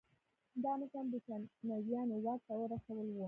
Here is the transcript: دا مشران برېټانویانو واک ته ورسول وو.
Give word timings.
دا 0.63 0.71
مشران 0.79 1.05
برېټانویانو 1.11 2.15
واک 2.25 2.41
ته 2.47 2.53
ورسول 2.61 3.07
وو. 3.09 3.19